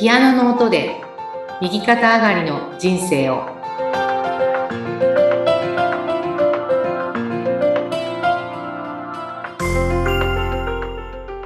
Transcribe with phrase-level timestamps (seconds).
[0.00, 0.98] ピアノの音で
[1.60, 3.44] 右肩上がりの人生を。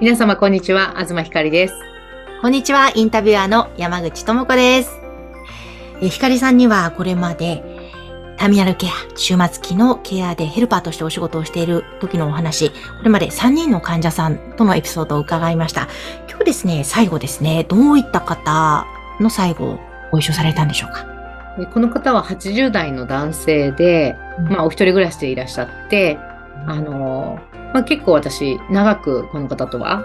[0.01, 0.95] 皆様こんにちは。
[0.97, 1.75] 東ひかりです。
[2.43, 5.01] こんにちは、インタビュアーの山口智子です。
[6.01, 7.74] ひかりさんにはこれまで、
[8.45, 15.89] ターミナルケア、終末期のケアでヘルパーとしてお仕事をしている時のお話、これまで3人の患者さんとのエピソードを伺いました。
[16.29, 18.85] 今日ですね、最後ですね、どういった方
[19.19, 19.79] の最後を
[20.13, 21.07] ご一緒されたんでしょうか？
[21.59, 26.19] でこの方は80代の男性で、うんまあ、お一人暮らしでいらっしゃって、
[26.67, 27.39] あの、
[27.73, 30.03] まあ、結構私、長くこの方とは、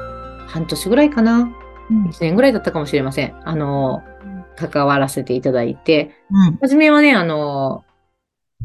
[0.47, 3.35] 半年ぐらいかな、うん1年ぐらいだったかもしれません。
[3.43, 4.01] あの、
[4.55, 6.57] 関わらせていただいて、うん。
[6.61, 7.83] 初めはね、あの、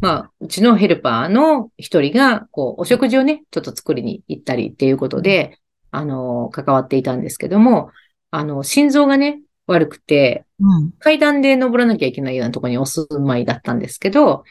[0.00, 5.58] まあ、うちのヘルパーの一人が、こう、お食事をね、ちょっと作りに行ったりっていうことで、
[5.90, 7.90] あの、関わっていたんですけども、
[8.30, 10.92] あの、心臓がね、悪くて、うん。
[10.98, 14.44] 階段で登らなきゃいけないようなところにお住まいだったんですけど、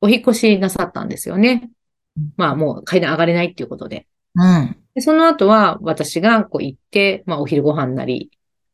[0.00, 1.70] お引っ越しなさったんですよね
[2.16, 2.32] うん。
[2.36, 4.06] まあもう階段上がれないっていうことで。
[4.34, 4.76] うん。
[4.94, 8.30] でその後は私がこう行って、まあお昼ご飯なり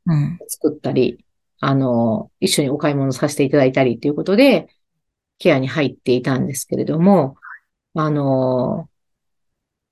[0.06, 0.39] うん。
[0.48, 1.25] 作ったり、
[1.61, 4.69] あの、一緒にお買い物させていただいたりっていうことで、
[5.39, 7.37] ケアに入っていたんですけれども、
[7.95, 8.89] あの、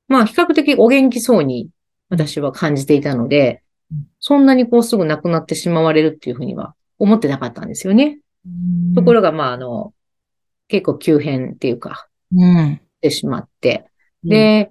[0.09, 1.71] まあ比較的お元気そうに
[2.09, 8.19] 私は感じていたのでうん、そんなにこうすぐ亡くなってしまわれるっていうふうには思ってなかったんですよね。
[8.95, 9.93] ところが、まあ、あの、
[10.69, 12.81] 結構急変っていうか、うん。
[12.97, 13.87] してしまって。
[14.23, 14.71] で、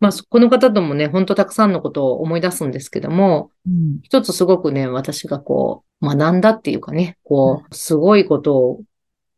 [0.00, 8.80] まあ、この方ともね、ほんとたくさんのことを思い出すんですけども、うん、一つすごくね、私がこう、学んだっていうかね、こう、すごいこと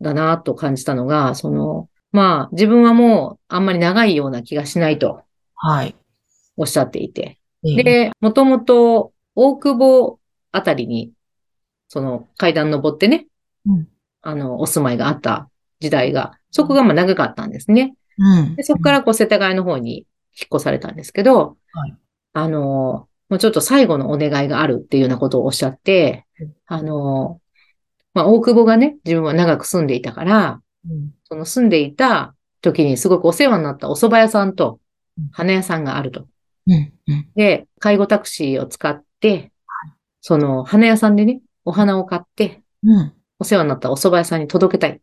[0.00, 5.22] だなと感じたのが、その、まあ、自分はもうあんまり長いような気がしないと
[5.56, 5.96] はい。
[6.56, 7.38] おっしゃっていて。
[7.64, 10.18] ええ、で、もともと大久保
[10.52, 11.12] あたりに、
[11.88, 13.26] その階段登ってね、
[13.66, 13.88] うん
[14.20, 15.50] あの、お住まいがあった
[15.80, 17.94] 時代が、そこがまあ長かったんですね。
[18.18, 18.56] うん。
[18.56, 20.06] でそこからこう世田谷の方に引っ
[20.54, 21.94] 越されたんですけど、はい
[22.34, 27.40] あの、もうちょっと最後のお願いがあるっていうようなことをおっしゃってうん、あの、
[28.14, 31.10] まあ、大久保がね、自分は長く住んでいたから、うん。
[31.24, 34.78] その住んでいた時にすごくお世話になったお蕎麦屋さんと
[35.18, 36.26] うん花屋さんがあると。
[36.66, 36.92] うん。
[37.06, 37.28] うん。
[37.34, 39.52] で、介護タクシーを使って、
[40.20, 43.12] その花屋さんでね、お花を買って、うん。
[43.38, 45.00] お世話になったお蕎麦屋さんに届けたい。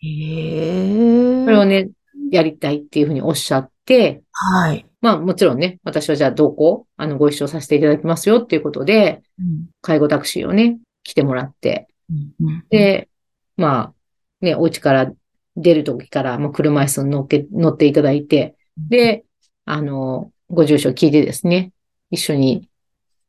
[0.00, 1.44] へえ。
[1.44, 1.90] それをね、
[2.30, 4.86] やりたいっていうふうにおっしゃって、はい。
[5.00, 9.66] まあもちろんね、私はじゃあどこあの、ご一緒させていただきますよっていうことで、うん。
[9.80, 11.88] 介護タクシーをね、来てもらって、
[12.70, 13.08] で、
[13.56, 13.94] まあ、
[14.40, 15.12] ね、お家から
[15.56, 19.24] 出る時から、もう車椅子に乗って、乗っていただいて、で、
[19.64, 21.72] あの、ご住所聞いてですね、
[22.10, 22.68] 一緒に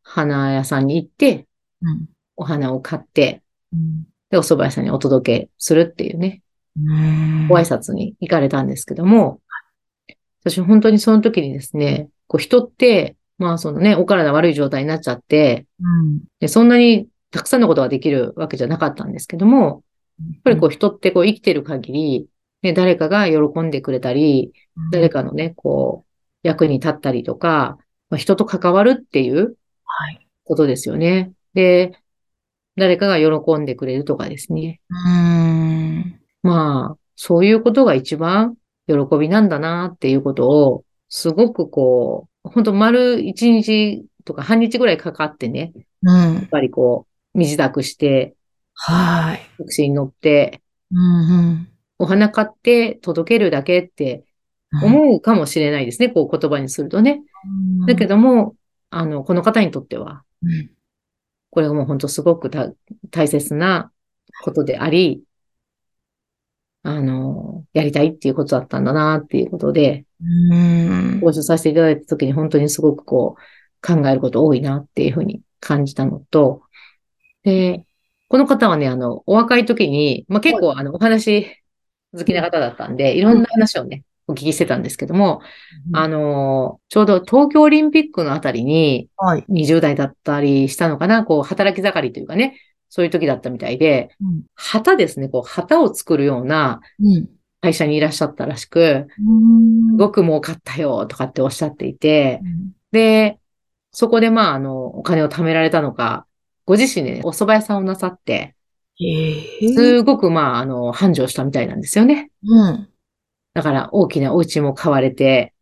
[0.03, 1.47] 花屋さんに行って、
[1.81, 2.05] うん。
[2.35, 3.41] お花を買って、
[3.73, 4.03] うん。
[4.29, 6.41] で、お蕎麦屋さんにお届けするっていうね、
[6.77, 7.47] うん。
[7.47, 9.41] ご挨拶に行かれたんですけども、
[10.41, 16.21] 私本当にその時にですね、こう人って、まあそのね、お体悪い状態になっちゃって、うん。
[16.39, 19.83] でそんなにたくさんのことができるわけじゃなかったんですけども、
[20.19, 22.27] やっぱりこう人ってこう生きてる限り、
[22.61, 26.09] ね、誰かが喜んでくれたり、うん、誰かのね、こう、
[26.43, 27.77] 役に立ったりとか、
[28.09, 30.27] まあ、人と関わるっていうはい。
[30.43, 31.31] ことですよね。
[31.53, 31.93] で、
[32.75, 34.81] 誰かが喜んでくれるとかですね。
[34.89, 36.19] うん。
[36.43, 38.55] まあ、そういうことが一番
[38.87, 46.45] 喜びなんだなっていうことを、すごくこう、本当丸一日とか半日ぐらいかかってね、うんやっ。
[46.49, 48.35] ぱりこう、身支度して、
[48.73, 49.39] はい。
[49.57, 51.69] タクシーに乗って、うん。
[51.97, 54.25] お花買って届けるだけって
[54.71, 54.83] うん。
[54.83, 57.21] 思うかもしれないですね、こう言葉にするとね。
[57.87, 58.55] だけど、ども、
[58.89, 60.71] あの、この方にとっては、うん。
[61.51, 62.71] これがもう本当すごくた
[63.09, 63.91] 大切な
[64.43, 65.23] ことであり、
[66.83, 71.19] あの、やりたいっていうことだったんだなっていうことで、うん。
[71.19, 73.41] ご一緒させていただいたときに本当にすごくこう
[73.85, 76.61] 考えること多いなっていうふうに感じたのと、
[77.43, 77.85] で、
[78.27, 81.57] この方はね、あの、お若い時に、まあ、結構あの、お話
[82.15, 85.41] 好きな方だったんで、いろんな話をね、お聞きしてたんですけども、
[85.93, 89.45] あの、ちょうど東京オリンピックのあたりに、はい。
[89.49, 92.59] 20代だったりしたのかな、こう、働き盛りというかね、
[92.89, 94.43] そういう時だったみたいで、うん。
[94.55, 97.27] 旗ですね、こう、旗を作るようなうん。
[97.61, 102.41] 会社にいらっしゃったらしく、うんすごく儲かったよ、とかっておっしゃっていて、
[102.91, 103.37] で、
[103.91, 106.25] そこでまあ、あの、お金を貯められたのか、
[106.69, 108.53] ご自身でね、お蕎麦屋さんをなさって。
[109.75, 112.29] すごくまあ、あの、繁盛したみたいなんですよね。
[112.43, 112.87] うん。
[113.55, 115.55] だから大きなお家も買われて、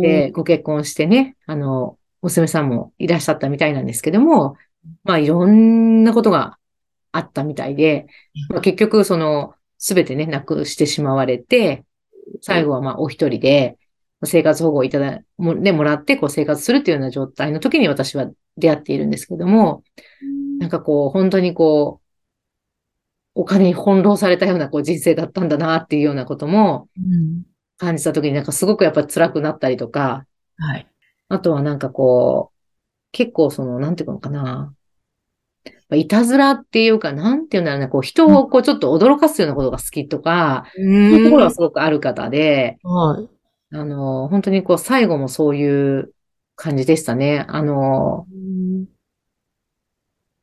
[0.00, 4.56] で、ご結婚してね、あの、娘さんもいらっしゃったみたいなんですけども、
[5.04, 6.56] まあいろんなことが
[7.12, 8.06] あったみたいで、
[8.48, 11.84] まあ、結局その、すべてね、なくしてしまわれて、
[12.40, 13.76] 最後はまあお一人で、
[14.24, 19.82] 生活保護をいただ、も、ね、もらってこう生活するっていうような状態の時に私は出会っているんですけども、
[20.58, 22.06] なんかこう、本当にこう、
[23.34, 26.88] お金に翻弄されたようなこう人生だったんだなっていうようなことも
[27.76, 30.24] 感じた時になんかすごくやっぱ辛くなったりとか、
[30.56, 30.86] はい。
[31.28, 32.56] あとはなんかこう、
[33.12, 34.72] 結構その、なんていうのかな。
[35.92, 43.35] いたずらっていうか、なんていうんだろうね、こう人をこうちょっと驚かすようなことが好きとか、そういうところはすごくある方で、はい。
[43.72, 46.12] あの、本当にこう最後もそういう
[46.54, 47.44] 感じでしたね。
[47.48, 48.26] あの、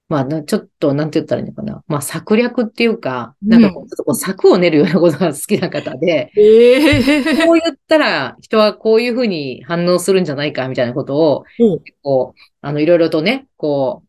[0.10, 1.84] まあ、なちょっと、なんて言ったらいいのかな。
[1.88, 14.04] まあ、策略っていうか、なんかこう、ちょっとこう策を練るようなことが好きな方で、ええこう言ったら人はこういうふうに反応するんじゃないかみたいなことを、うんこう、あの、いろいろとね、こ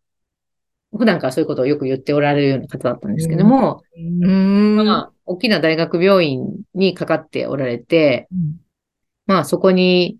[0.92, 4.76] う、普段からそういうことをよく言っておられるような方だったんですけども、うん。
[4.76, 6.44] まあ、大きな大学病院
[6.74, 8.63] にかかっておられて、うん
[9.26, 10.18] まあ、そこに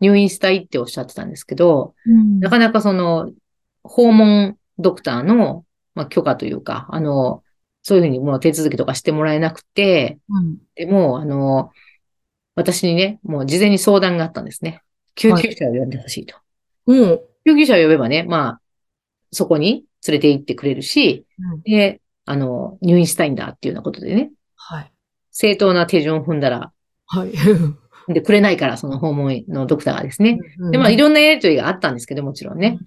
[0.00, 1.94] 入院したいっておっしゃってたんですけど、
[2.40, 3.32] なかなかその、
[3.82, 5.64] 訪問ドクターの、
[5.94, 7.42] まあ、許可というか、あの、
[7.82, 11.70] そういうふうにもう手続きとかしてもらえなくて、うんでも、あの、
[12.54, 14.82] 私にね、もう事前に相談があったんですね。
[15.14, 16.36] 救急車を呼んでほしいと。
[16.86, 17.20] うん。
[17.46, 18.60] 救急車を呼べばね、まあ、
[19.30, 24.92] そこに連れて行ってくれるし、うんで、あの、入院したいんだっていうようなことでね、はい。
[25.30, 26.72] 正当な手順を踏んだら、
[27.06, 27.32] はい。
[28.08, 30.38] で、くれないから、その訪問のドクターがですね。
[30.70, 32.78] で、まあ、いろんなやりとりがあったんですけど、もちろんね。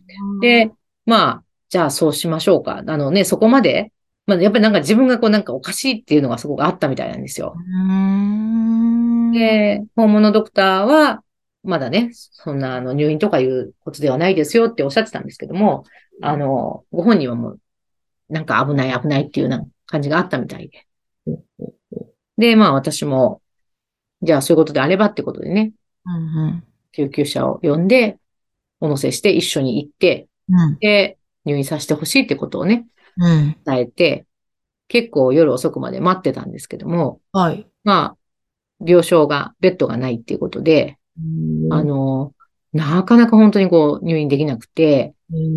[0.42, 0.71] で、
[1.06, 2.83] まあ、じゃあそうしましょうか。
[2.86, 3.92] あのね、そこまで、
[4.25, 7.56] まあ、やっぱりなんか自分がこうなんかおかしいっていうのがすごくあったみたいなんですよ。
[7.56, 9.31] うん。
[9.31, 11.24] で、訪問のドクターは、
[11.63, 15.83] まだね、そんなあの入院とかいうことではないですよっておっしゃってたんですけども、
[16.21, 17.60] あの、ご本人はもう、
[18.30, 20.86] なんか危ない危ないっていうような感じがあったみたいで。
[22.38, 23.42] で、まあ私も、
[24.21, 25.74] じゃあそういうことであればってことでね、
[26.06, 26.63] うん。
[26.92, 28.18] 救急車を呼んで、
[28.80, 30.77] お乗せして一緒に行って、うん。
[30.80, 32.88] で、入院させてほしいってことをね、
[33.18, 33.57] うん。
[33.66, 34.25] 伝えて、
[34.88, 37.68] 結構夜遅くまで待ってたんですけども、はい。
[37.83, 38.18] まあ、
[38.86, 40.98] 病床が、ベッドがないっていうことで、
[41.71, 42.33] あの、
[42.74, 45.13] なかなか本当にこう入院できなくて、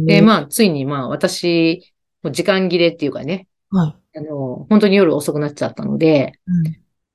[0.07, 1.93] で、あ、まあ、ついにまあ、私、
[2.31, 4.19] 時間切れっていうかね、はい。
[4.19, 6.39] あの、本当に夜遅くなっちゃったので、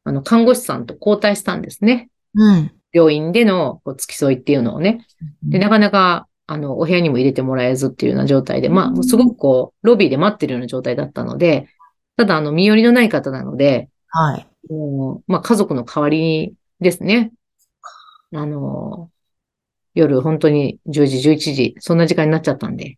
[0.08, 2.10] あの、看護師さんと交代したんですね。
[2.34, 2.72] うん。
[2.94, 5.06] 病院での付き添いっていうのをね。
[5.44, 11.68] で、なかなか、あの、お部屋にも入れてもらえずっていうような状態で、まあ、すごくこう、ロビーで待ってるような状態だったので、
[12.16, 14.48] ただ、あの、身寄りのない方なので、はい。
[14.70, 17.34] もうまあ、家族の代わりですね。
[18.34, 19.12] あの、
[19.94, 22.98] 夜本当に10時、11時、そんな時間になっちゃったんで。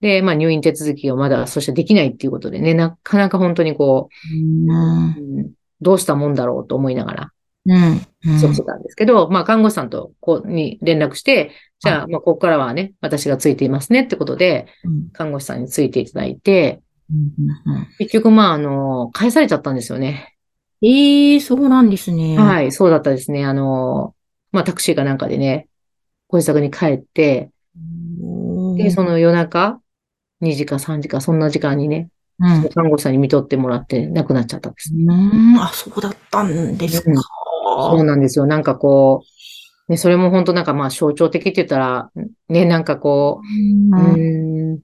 [0.00, 4.70] で、まあ、入院手続きがまだそしてできないっていうことでね、なかなか本当にこうん。
[4.70, 7.32] う、うんどうしたもんだろうと思いながら
[7.66, 8.40] うん。
[8.40, 15.10] 過ごしてたんですけど、まあ、看護師さんとこうに連絡して、じゃあ、まあ、ここからはね、私がついていますねってことで、うん。
[15.12, 16.80] 看護師さんについていただいて、
[17.10, 17.86] うん。
[17.98, 20.36] 結局、まあ、あの、返されちゃったんですよね。
[20.82, 22.38] ええ、そうなんですね。。
[22.38, 23.44] はいい、そうだったですね。
[23.44, 24.14] あの、
[24.52, 25.68] まあ、タクシーかなんかでね、
[26.28, 27.50] ご自宅に帰って、
[28.76, 29.80] で、その夜中、
[30.42, 32.68] 2時か3時か、そんな時間にね、うん。
[32.70, 34.92] 看護師さんに見とってもらって亡くなっちゃったんです。
[34.94, 35.56] うん。
[35.58, 37.12] あ、そうだったんですか。
[37.90, 38.46] そうなんですよ。
[38.46, 39.22] なんかこ
[39.88, 42.10] う、ね、それも本当なんかまあ象徴的って言ったら、
[42.48, 44.14] ね、なんかこう、ううん。
[44.14, 44.80] ーん、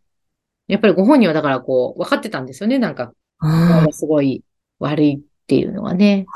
[0.68, 2.78] やっぱりご本人はだからこう、分かってたんですよね。
[2.78, 4.44] なんか、はすごい
[4.78, 6.26] 悪いっていうのがね。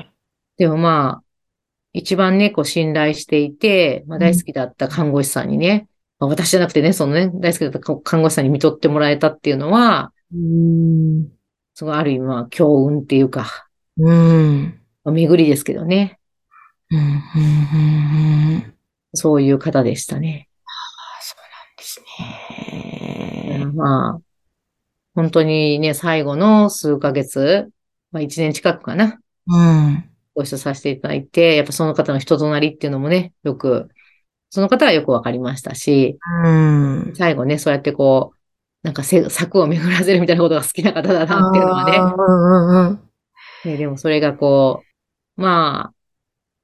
[0.00, 0.12] い。
[0.58, 1.24] でもまあ、
[1.92, 11.28] 一番ね、こう信頼していて、まあ大好きだった看護師さんにね、まあ私じゃなくてね、そのね、大好きだった看護師さんに見とってもらえたっていうのは、うん。
[11.74, 13.68] すごいある意味まあ強運っていうか、
[13.98, 14.80] うん。
[15.04, 16.18] まあ巡りですけどね。
[16.90, 16.98] うん。
[16.98, 17.04] うん。
[18.54, 18.74] うん。
[19.14, 20.48] そういう方でしたね。
[20.64, 22.00] あ、そうなんです
[23.58, 23.64] ね。
[23.74, 24.20] まあ、
[25.14, 27.70] 本当にね、最後の数ヶ月、
[28.12, 30.10] まあ一年近くかな、うん。
[30.34, 33.88] ご一緒させていただいて、やっぱその方の人となりっていうのもね、よく、
[34.50, 37.12] その方はよくわかりましたし、うん。
[37.14, 38.39] 最後ね、そうやってこう、
[38.82, 42.88] なんかせ策を巡らせるみたいなことが好きな方だなっていうのはね、うん。
[42.88, 43.00] うん。
[43.64, 44.82] ねでもそれがこ
[45.36, 45.94] う、まあ、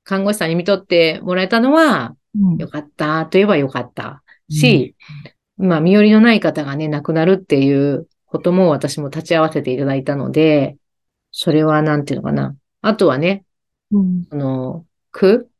[0.04, 2.56] 看護師さんに見とってもらえたのは、うん。
[2.56, 4.94] よかったといえばよかったし、
[5.58, 10.76] まあ、身寄りのない方がね、亡くなるっていうことも私も立ち会わせていただいたので、
[11.32, 12.56] それはなんていうのかな。
[12.80, 13.44] あとはね、
[13.90, 14.26] うん。
[14.30, 15.50] あの、区、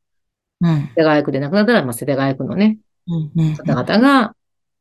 [0.61, 0.91] うん。
[0.97, 3.33] 世田谷区で亡くなったら、まあ、世田谷区のね、うん。
[3.37, 3.57] うん。
[3.57, 4.35] 方々が、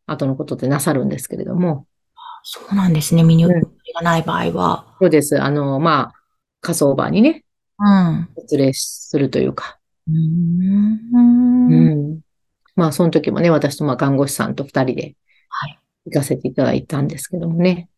[0.05, 1.88] 後のことでなさるんですけれども。
[2.43, 3.24] そうなんですね。
[3.24, 4.95] 身にうん覚えがない場合は。
[5.00, 5.41] そうです。
[5.41, 6.13] あの、まあ、
[6.62, 7.43] 火葬場にね、
[7.79, 8.29] うん。
[8.35, 9.79] お連れするというか。
[10.07, 11.74] うーん。
[11.74, 11.75] う
[12.15, 12.19] ん。
[12.75, 15.15] まあ、その時もね、私とまあ看護師さんと二人で
[15.50, 15.79] はい。
[16.05, 17.89] 行かせていただいたんですけどもね。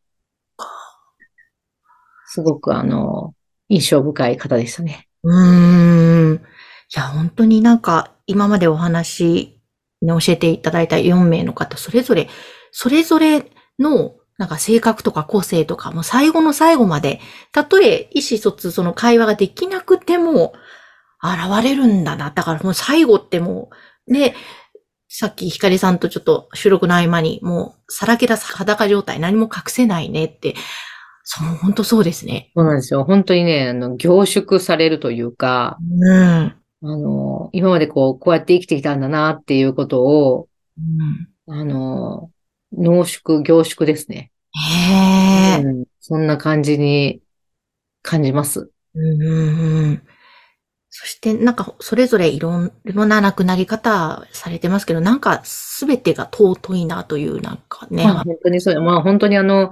[2.26, 3.34] すごくあの、
[3.70, 5.08] 印象深い方でしたね。
[5.24, 6.36] うーん。
[6.36, 6.40] い
[6.96, 9.57] や、本当になんか、今までお話に
[10.02, 12.30] 教えていただいた4名の方、それぞれ、
[12.72, 17.20] それぞれの、なんか性格とか個性とか、もう最後の最後まで、
[17.52, 20.54] たとえ意思疎通、その会話ができなくても、
[21.24, 22.32] 現れるんだな。
[22.32, 23.70] だからもう最後っても
[24.08, 24.36] う、ね、
[25.10, 30.54] さっきひかりさんとちょっと収録の合間に、もうさらけ出す裸状態、何も隠せないねって、
[31.24, 32.52] そう、本当そうですね。
[32.56, 33.04] そうなんですよ。
[33.04, 36.56] 本当にね、あの、凝縮されるというか、うん。
[36.90, 42.32] あの、今までこう、こうやって生きてきたんだなっていうことを、うんあの、
[42.72, 44.32] 濃縮、凝縮ですね。
[44.54, 45.64] へえ。
[45.64, 47.22] うん、そんな感じに
[48.02, 48.72] 感じます。
[48.94, 50.04] うんうんうん
[50.90, 58.04] そして、なんか、それぞれいろんな亡くなり方されてますけど、なんか、すべてが尊いなという、なんかね。
[58.06, 59.70] まあ、本当にそう、まあ本当にあの、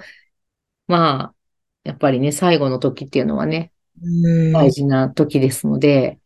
[0.88, 1.34] まあ、
[1.84, 3.72] やっぱりね、最後の時っていうのはね、
[4.04, 6.20] うん大事な時ですので、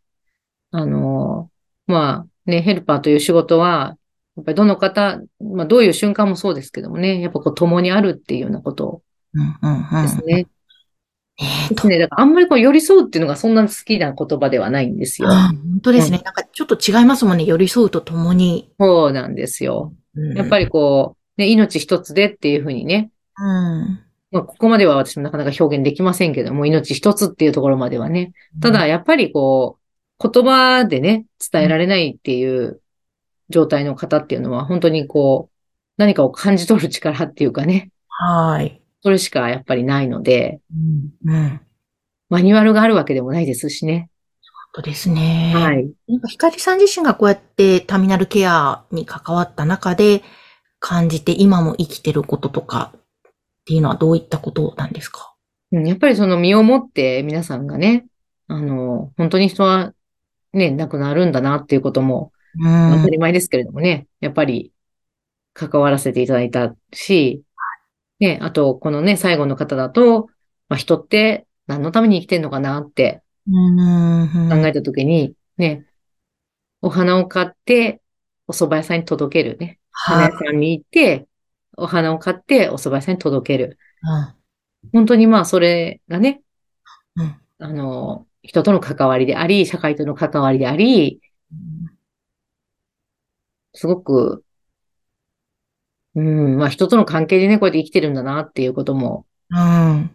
[0.71, 1.49] あの、
[1.87, 3.97] まあね、ヘルパーという仕事は、
[4.35, 9.01] やっぱりどの方、まあどういう瞬間もそうですけどもね、やっぱこう共にあるっていうようなこと
[9.33, 10.33] うんうんうんですね。
[10.33, 10.47] ね
[11.71, 11.99] えですね。
[11.99, 15.29] だからあんまりこう寄り添うっていうのがそんな好きな言葉ではないんですよ。
[15.29, 16.21] あ本当ですね。
[16.23, 17.45] なんか、ちょっと違いますもんね。
[17.45, 18.71] 寄り添うとともに。
[18.79, 19.93] そうなんですよ。
[20.35, 20.65] やっぱり。
[20.65, 23.99] りこう、ね、命一つでっていうふうにね、うん。
[24.31, 28.33] まあ、ここまでは私もなかなか表現できませんけども、命一つっていうところまではね。
[28.61, 29.78] ただ、やっぱりこう、
[30.21, 32.81] 言葉でね、伝えられないっていう
[33.49, 35.55] 状態の方っていうのは、本当にこう、
[35.97, 38.81] 何かを感じ取る力っていうかね、はい。
[39.01, 40.59] それしかやっぱりないので、
[41.25, 41.33] うん。
[41.33, 41.61] うん。
[42.29, 44.09] マニュアルがあるわけでもないですしね。
[44.73, 45.53] そうですね。
[45.55, 45.89] はい。
[46.07, 50.21] なんか、ひかりさん自身がこうやってターミナルケアに関わった中で
[50.79, 53.01] 感じて今も生きてることとかっ
[53.65, 55.33] ていうのはどういったことなんですか？
[55.71, 58.05] うんやっぱりその身をもって皆さんがね、
[58.47, 59.93] あの、本当に人は
[60.53, 62.95] ね、亡くなるんだなっていうこともうん。
[62.97, 64.71] 当たり前ですけれどもね、やっぱり
[65.53, 67.43] 関わらせていただいたし、
[68.19, 70.27] ね、あと、このね、最後の方だと、
[70.67, 74.49] まあ、人って何のために生きてんのかなってうん。
[74.49, 75.85] 考えたときに、ね、
[76.81, 78.01] お花を買って、
[78.47, 79.79] お蕎麦屋さんに届けるね。
[79.91, 80.39] 花はい屋。
[80.39, 81.27] さんに行って、
[81.77, 83.77] お花を買って、お蕎麦屋さんに届ける。
[84.03, 84.39] うん
[84.93, 86.41] 本当にまあ、それがね、
[87.17, 91.21] うんあの、人との関わりであり、社会との関わりであり、
[93.73, 94.43] すごく、
[96.15, 100.11] うん、まあ人との関係でね、こうやって生きてるんだなっていうこともうん。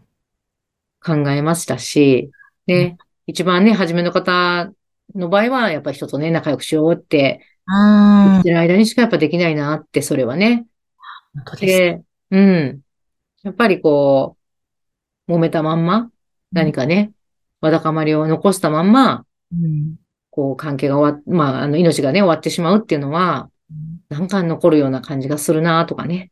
[1.04, 2.30] 考えましたし、
[2.66, 4.70] ね、一番ね、初めの方
[5.14, 7.74] の場合は、やっぱり人とね、仲良くしようって、うん。
[7.74, 10.66] 本言ってる間にしかやっぱできないなって、それはね。
[11.44, 11.66] 当です。
[11.66, 12.80] で、うん。
[13.42, 14.36] やっぱりこ
[15.28, 16.10] う、揉めたまんま、
[16.52, 17.12] 何かね、
[17.64, 19.96] わだかまりを残したまんま、うん。
[20.30, 23.48] こう、関係が終わっ、まあ、あの、命がね、終わってしまうっていうのは、
[24.08, 26.30] なんか残るような感じがするなとかね。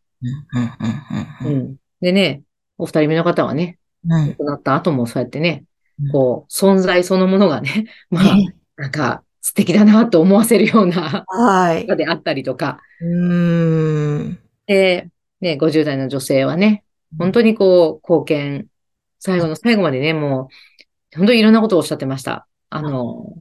[2.01, 2.43] でね、
[2.79, 4.29] お二人目の方はね、うん。
[4.29, 5.65] 亡くなった後もそうやってね
[6.03, 11.97] うん、こう、存在そのものがね、 まあ、ねなんか素敵だなと思わせるようなはい方。
[11.97, 12.81] であったりとか。
[13.01, 14.39] うん。
[14.67, 15.09] で、
[15.41, 16.85] ね、50代の女性はね、
[17.19, 18.67] 本当にこう、貢献、
[19.19, 20.49] 最後の最後までね、もう、
[21.17, 22.47] 本当にいろんなことをおっしゃってました。
[22.71, 23.35] あの、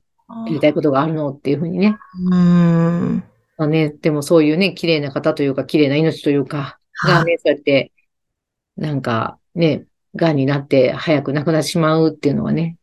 [0.48, 1.98] やりたいことがあるのっていうふうにね。
[2.32, 3.24] うん。
[3.58, 7.92] まあね、でもそういうね、綺麗な方というか、綺麗な命というか、がね、そうやって、
[8.78, 9.86] なんかね、
[10.16, 12.78] 癌になって早く亡くなってしまうっていうのはね、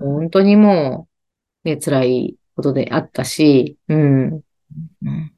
[0.00, 1.08] 本当にも
[1.64, 4.24] う、ね、辛いことであったし、うん。
[4.32, 5.32] うん。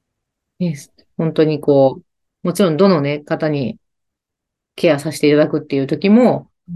[0.58, 0.76] ね、
[1.16, 3.78] 本当にこう、もちろんどのね、方に
[4.74, 6.74] ケアさせていただくっていう時も、ね、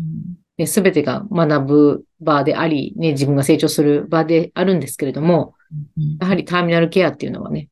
[0.66, 5.54] すべてが学ぶ場であり、ね、自分が成長する場であるんですけれども、
[6.20, 7.68] やはりターミナルケアっていうのはね、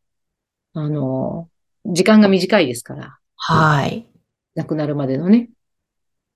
[0.75, 1.49] あの、
[1.87, 4.07] 時間が短いですから、はい。
[4.55, 5.51] 亡くなるまでのね。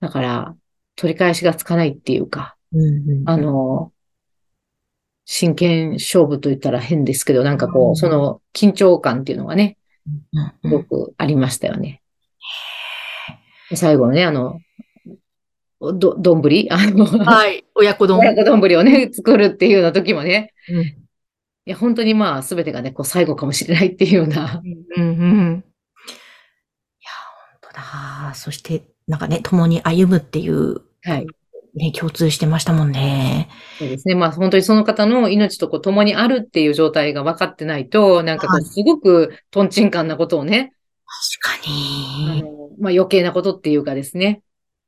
[0.01, 0.57] だから、
[0.97, 3.23] 取り返しがつかないっていうか、うん。
[3.27, 3.93] あの、
[5.25, 9.79] 真剣勝負と言ったら変ですけど、なんかこうんう、その緊張感っていうのがね、
[10.33, 12.03] うん、すごくありましたよね。
[13.75, 14.61] 最後のね、あの、
[15.93, 16.69] ど、どんぶり？
[16.71, 17.65] あの、はい。
[17.75, 18.21] 親子丼。
[18.21, 20.83] 親子どんぶりをね、作るっていうような時もね、うん。
[20.83, 20.95] い
[21.65, 24.63] や、本当にまあ、すべてがね、こう、最後かもしれないっていうような、
[24.97, 25.03] うん。
[25.03, 25.65] うん。
[27.75, 31.27] ああ、そして、なんかね、共に歩むっていう、はい。
[31.75, 33.49] ね、共通してましたもんね。
[33.79, 34.15] そうですね。
[34.15, 40.75] まあ本当にその方の命とこう共にあるっていう状態が分かってないと、なんかこはいうすごくトンチンカンなことをね、
[41.41, 42.43] 確かあに。
[42.43, 42.49] の
[42.79, 44.43] まあ余計なことっていうかですね。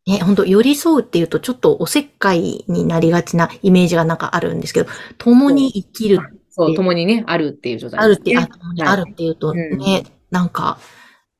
[0.06, 6.18] ね、本当寄り添うっていうとちょっとおせっかいになりがちなイメージがなんかあるんですけど、共に生きる、
[6.50, 8.00] そう、共にね、あるっていう状態。
[8.00, 8.46] あるって、あ
[8.84, 9.78] あるっていうとうん。
[9.78, 10.78] ね、なんか、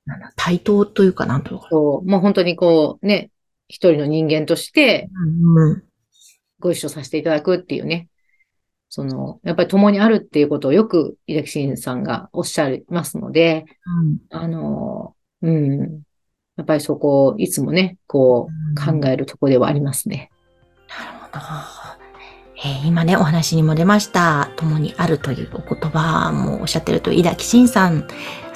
[0.07, 1.69] なんだ対等というかなんというか。
[1.71, 3.31] そう、もう本当にこうね、
[3.69, 5.09] 一人の人間として
[6.59, 8.09] ご一緒させていただくっていうね。
[8.89, 13.65] その、やっぱり共にあるっていうことをよく、井崎慎さんがおっしゃいますので、
[14.31, 14.39] うん。
[14.39, 16.04] あの、うん。
[16.57, 20.31] やっぱりそこをいつもね、こう考えるとこではありますね。
[20.89, 21.41] なるほど。
[22.67, 28.07] えー今ね、お話にも出ました、共にあるというお言葉もおっしゃってると、井崎慎さん、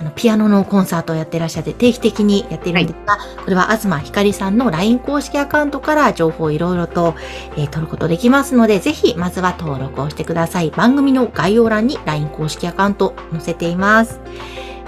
[0.00, 7.14] あの、ピアノのコンサートをやってらっしゃって、定期的にやっているんですが、これは東ひかりさんの LINE 公式アカウントから情報をいろいろと、
[7.56, 10.70] えー取ることできますので、ぜひ、まずは登録をしてください。
[10.70, 14.20] 番組の概要欄に LINE 公式アカウント載せています。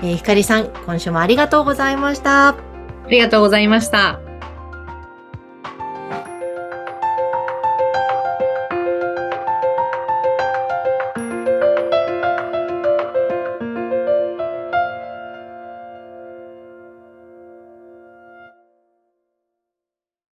[0.02, 2.69] えーひかりさん、今週もありがとうございました。
[3.04, 4.29] ありがとうございました。